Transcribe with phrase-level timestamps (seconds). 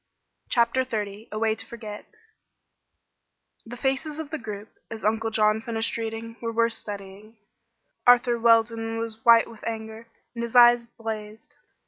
[0.49, 2.07] CHAPTER XXX A WAY TO FORGET
[3.67, 7.37] The faces of the group, as Uncle John finished reading, were worth studying.
[8.07, 11.55] Arthur Weldon was white with anger, and his eyes blazed.